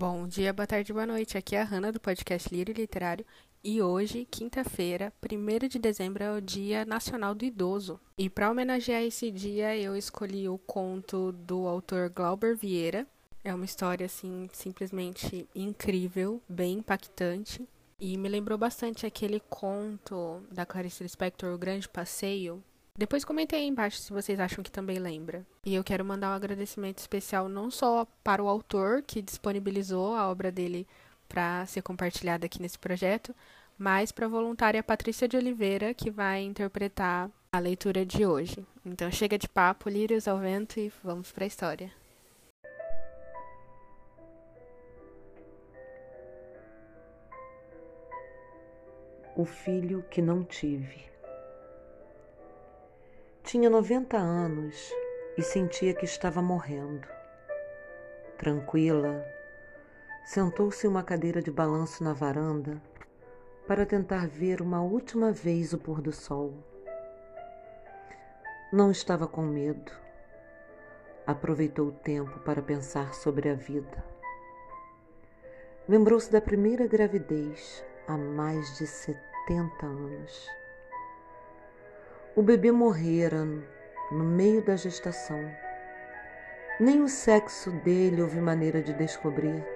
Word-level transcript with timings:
Bom 0.00 0.28
dia, 0.28 0.52
boa 0.52 0.64
tarde, 0.64 0.92
boa 0.92 1.04
noite. 1.04 1.36
Aqui 1.36 1.56
é 1.56 1.60
a 1.60 1.64
Hanna 1.64 1.90
do 1.90 1.98
podcast 1.98 2.54
Lírio 2.54 2.72
Literário 2.72 3.26
e 3.64 3.82
hoje, 3.82 4.24
quinta-feira, 4.30 5.12
1 5.20 5.66
de 5.66 5.76
dezembro, 5.76 6.22
é 6.22 6.30
o 6.30 6.40
Dia 6.40 6.84
Nacional 6.84 7.34
do 7.34 7.44
Idoso. 7.44 7.98
E 8.16 8.30
para 8.30 8.48
homenagear 8.48 9.02
esse 9.02 9.28
dia, 9.32 9.76
eu 9.76 9.96
escolhi 9.96 10.48
o 10.48 10.56
conto 10.56 11.32
do 11.32 11.66
autor 11.66 12.10
Glauber 12.10 12.54
Vieira. 12.54 13.08
É 13.42 13.52
uma 13.52 13.64
história 13.64 14.06
assim 14.06 14.48
simplesmente 14.52 15.48
incrível, 15.52 16.40
bem 16.48 16.74
impactante. 16.74 17.68
E 17.98 18.16
me 18.16 18.28
lembrou 18.28 18.56
bastante 18.56 19.04
aquele 19.04 19.42
conto 19.50 20.40
da 20.52 20.64
Clarice 20.64 21.02
Lispector, 21.02 21.52
O 21.52 21.58
Grande 21.58 21.88
Passeio, 21.88 22.62
depois 22.98 23.24
comentei 23.24 23.60
aí 23.60 23.66
embaixo 23.68 23.98
se 23.98 24.12
vocês 24.12 24.40
acham 24.40 24.64
que 24.64 24.72
também 24.72 24.98
lembra. 24.98 25.46
E 25.64 25.72
eu 25.72 25.84
quero 25.84 26.04
mandar 26.04 26.30
um 26.30 26.34
agradecimento 26.34 26.98
especial 26.98 27.48
não 27.48 27.70
só 27.70 28.04
para 28.24 28.42
o 28.42 28.48
autor 28.48 29.02
que 29.02 29.22
disponibilizou 29.22 30.16
a 30.16 30.28
obra 30.28 30.50
dele 30.50 30.84
para 31.28 31.64
ser 31.66 31.80
compartilhada 31.80 32.46
aqui 32.46 32.60
nesse 32.60 32.76
projeto, 32.76 33.32
mas 33.78 34.10
para 34.10 34.26
a 34.26 34.28
voluntária 34.28 34.82
Patrícia 34.82 35.28
de 35.28 35.36
Oliveira, 35.36 35.94
que 35.94 36.10
vai 36.10 36.42
interpretar 36.42 37.30
a 37.52 37.58
leitura 37.60 38.04
de 38.04 38.26
hoje. 38.26 38.66
Então 38.84 39.08
chega 39.12 39.38
de 39.38 39.48
papo, 39.48 39.88
lírios 39.88 40.26
ao 40.26 40.38
vento 40.38 40.80
e 40.80 40.92
vamos 41.04 41.30
para 41.30 41.44
a 41.44 41.46
história. 41.46 41.92
O 49.36 49.44
filho 49.44 50.04
que 50.10 50.20
não 50.20 50.42
tive. 50.42 51.08
Tinha 53.48 53.70
90 53.70 54.14
anos 54.14 54.94
e 55.38 55.42
sentia 55.42 55.94
que 55.94 56.04
estava 56.04 56.42
morrendo. 56.42 57.08
Tranquila, 58.36 59.24
sentou-se 60.22 60.86
em 60.86 60.90
uma 60.90 61.02
cadeira 61.02 61.40
de 61.40 61.50
balanço 61.50 62.04
na 62.04 62.12
varanda 62.12 62.78
para 63.66 63.86
tentar 63.86 64.28
ver 64.28 64.60
uma 64.60 64.82
última 64.82 65.32
vez 65.32 65.72
o 65.72 65.78
pôr 65.78 66.02
do 66.02 66.12
sol. 66.12 66.52
Não 68.70 68.90
estava 68.90 69.26
com 69.26 69.40
medo. 69.40 69.92
Aproveitou 71.26 71.86
o 71.86 71.92
tempo 71.92 72.40
para 72.40 72.60
pensar 72.60 73.14
sobre 73.14 73.48
a 73.48 73.54
vida. 73.54 74.04
Lembrou-se 75.88 76.30
da 76.30 76.42
primeira 76.42 76.86
gravidez 76.86 77.82
há 78.06 78.18
mais 78.18 78.76
de 78.76 78.86
70 78.86 79.86
anos. 79.86 80.67
O 82.38 82.42
bebê 82.42 82.70
morrera 82.70 83.44
no 84.12 84.22
meio 84.22 84.62
da 84.62 84.76
gestação. 84.76 85.40
Nem 86.78 87.02
o 87.02 87.08
sexo 87.08 87.72
dele 87.80 88.22
houve 88.22 88.40
maneira 88.40 88.80
de 88.80 88.92
descobrir. 88.92 89.66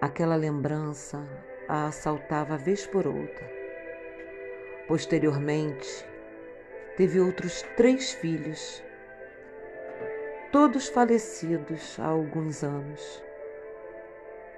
Aquela 0.00 0.34
lembrança 0.34 1.22
a 1.68 1.86
assaltava 1.86 2.56
vez 2.56 2.88
por 2.88 3.06
outra. 3.06 3.48
Posteriormente, 4.88 6.04
teve 6.96 7.20
outros 7.20 7.62
três 7.76 8.10
filhos, 8.10 8.82
todos 10.50 10.88
falecidos 10.88 12.00
há 12.00 12.06
alguns 12.06 12.64
anos. 12.64 13.22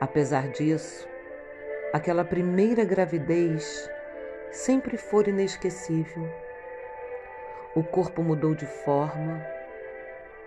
Apesar 0.00 0.48
disso, 0.48 1.06
aquela 1.92 2.24
primeira 2.24 2.82
gravidez 2.82 3.90
sempre 4.50 4.96
for 4.96 5.28
inesquecível. 5.28 6.28
O 7.74 7.84
corpo 7.84 8.22
mudou 8.22 8.54
de 8.54 8.66
forma, 8.66 9.44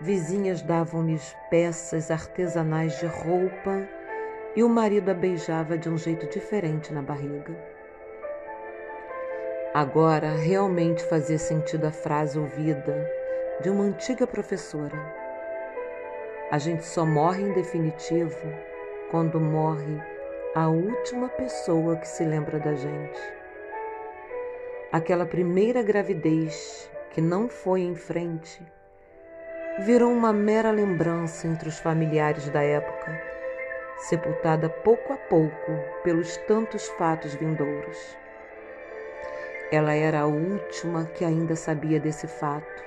vizinhas 0.00 0.60
davam-lhes 0.60 1.34
peças 1.50 2.10
artesanais 2.10 2.98
de 2.98 3.06
roupa 3.06 3.88
e 4.54 4.62
o 4.62 4.68
marido 4.68 5.10
a 5.10 5.14
beijava 5.14 5.78
de 5.78 5.88
um 5.88 5.96
jeito 5.96 6.26
diferente 6.28 6.92
na 6.92 7.02
barriga. 7.02 7.56
Agora 9.72 10.30
realmente 10.30 11.02
fazia 11.04 11.38
sentido 11.38 11.86
a 11.86 11.90
frase 11.90 12.38
ouvida 12.38 13.10
de 13.60 13.70
uma 13.70 13.84
antiga 13.84 14.26
professora. 14.26 14.96
A 16.50 16.58
gente 16.58 16.84
só 16.84 17.04
morre 17.04 17.42
em 17.42 17.52
definitivo 17.52 18.46
quando 19.10 19.40
morre 19.40 20.00
a 20.54 20.68
última 20.68 21.28
pessoa 21.30 21.96
que 21.96 22.06
se 22.06 22.24
lembra 22.24 22.60
da 22.60 22.74
gente. 22.74 23.43
Aquela 24.94 25.26
primeira 25.26 25.82
gravidez 25.82 26.88
que 27.10 27.20
não 27.20 27.48
foi 27.48 27.80
em 27.80 27.96
frente 27.96 28.62
virou 29.80 30.12
uma 30.12 30.32
mera 30.32 30.70
lembrança 30.70 31.48
entre 31.48 31.68
os 31.68 31.80
familiares 31.80 32.48
da 32.50 32.62
época, 32.62 33.20
sepultada 33.96 34.68
pouco 34.68 35.12
a 35.12 35.16
pouco 35.16 35.72
pelos 36.04 36.36
tantos 36.46 36.86
fatos 36.90 37.34
vindouros. 37.34 38.16
Ela 39.72 39.94
era 39.94 40.20
a 40.20 40.26
última 40.26 41.06
que 41.06 41.24
ainda 41.24 41.56
sabia 41.56 41.98
desse 41.98 42.28
fato. 42.28 42.84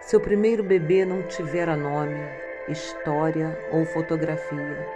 Seu 0.00 0.20
primeiro 0.20 0.62
bebê 0.62 1.04
não 1.04 1.24
tivera 1.24 1.76
nome, 1.76 2.20
história 2.68 3.58
ou 3.72 3.84
fotografia, 3.84 4.86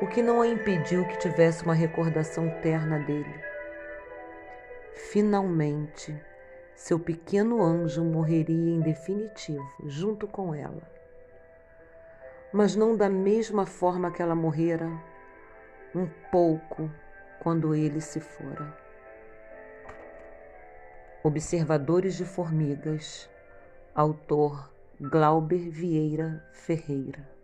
o 0.00 0.06
que 0.06 0.22
não 0.22 0.40
a 0.40 0.46
impediu 0.46 1.04
que 1.04 1.18
tivesse 1.18 1.64
uma 1.64 1.74
recordação 1.74 2.48
terna 2.62 2.98
dele. 2.98 3.55
Finalmente, 4.96 6.18
seu 6.74 6.98
pequeno 6.98 7.62
anjo 7.62 8.02
morreria 8.02 8.70
em 8.70 8.80
definitivo 8.80 9.62
junto 9.84 10.26
com 10.26 10.54
ela. 10.54 10.82
Mas 12.50 12.74
não 12.74 12.96
da 12.96 13.08
mesma 13.08 13.66
forma 13.66 14.10
que 14.10 14.22
ela 14.22 14.34
morrera, 14.34 14.90
um 15.94 16.06
pouco 16.32 16.90
quando 17.40 17.74
ele 17.74 18.00
se 18.00 18.20
fora. 18.20 18.74
Observadores 21.22 22.14
de 22.14 22.24
Formigas, 22.24 23.28
autor 23.94 24.72
Glauber 24.98 25.68
Vieira 25.68 26.42
Ferreira. 26.52 27.35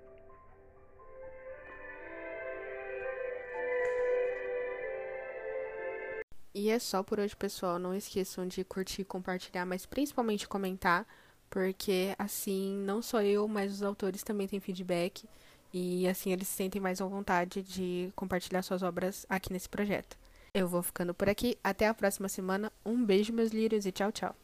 E 6.54 6.68
é 6.68 6.78
só 6.78 7.02
por 7.02 7.18
hoje, 7.18 7.34
pessoal. 7.34 7.78
Não 7.78 7.94
esqueçam 7.94 8.46
de 8.46 8.64
curtir, 8.64 9.04
compartilhar, 9.04 9.64
mas 9.64 9.86
principalmente 9.86 10.46
comentar, 10.46 11.06
porque 11.48 12.14
assim, 12.18 12.76
não 12.84 13.00
só 13.02 13.22
eu, 13.22 13.48
mas 13.48 13.72
os 13.72 13.82
autores 13.82 14.22
também 14.22 14.46
têm 14.46 14.60
feedback 14.60 15.24
e 15.72 16.06
assim 16.06 16.32
eles 16.32 16.48
se 16.48 16.54
sentem 16.54 16.80
mais 16.80 17.00
à 17.00 17.06
vontade 17.06 17.62
de 17.62 18.12
compartilhar 18.14 18.62
suas 18.62 18.82
obras 18.82 19.24
aqui 19.28 19.52
nesse 19.52 19.68
projeto. 19.68 20.16
Eu 20.54 20.68
vou 20.68 20.82
ficando 20.82 21.14
por 21.14 21.28
aqui. 21.28 21.56
Até 21.64 21.88
a 21.88 21.94
próxima 21.94 22.28
semana. 22.28 22.70
Um 22.84 23.02
beijo, 23.04 23.32
meus 23.32 23.52
lírios, 23.52 23.86
e 23.86 23.92
tchau, 23.92 24.12
tchau. 24.12 24.36